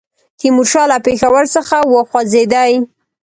[0.39, 2.73] تیمورشاه له پېښور څخه وخوځېدی.